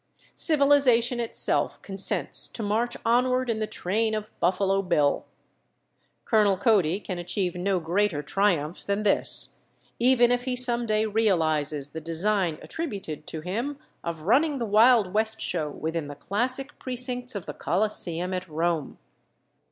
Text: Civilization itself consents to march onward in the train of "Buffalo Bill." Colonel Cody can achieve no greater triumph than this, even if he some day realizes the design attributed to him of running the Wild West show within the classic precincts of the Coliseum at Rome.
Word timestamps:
Civilization 0.33 1.19
itself 1.19 1.79
consents 1.83 2.47
to 2.47 2.63
march 2.63 2.97
onward 3.05 3.51
in 3.51 3.59
the 3.59 3.67
train 3.67 4.15
of 4.15 4.31
"Buffalo 4.39 4.81
Bill." 4.81 5.25
Colonel 6.25 6.57
Cody 6.57 6.99
can 6.99 7.19
achieve 7.19 7.53
no 7.53 7.79
greater 7.79 8.23
triumph 8.23 8.83
than 8.83 9.03
this, 9.03 9.57
even 9.99 10.31
if 10.31 10.45
he 10.45 10.55
some 10.55 10.87
day 10.87 11.05
realizes 11.05 11.89
the 11.89 12.01
design 12.01 12.57
attributed 12.63 13.27
to 13.27 13.41
him 13.41 13.77
of 14.03 14.21
running 14.21 14.57
the 14.57 14.65
Wild 14.65 15.13
West 15.13 15.39
show 15.39 15.69
within 15.69 16.07
the 16.07 16.15
classic 16.15 16.79
precincts 16.79 17.35
of 17.35 17.45
the 17.45 17.53
Coliseum 17.53 18.33
at 18.33 18.47
Rome. 18.49 18.97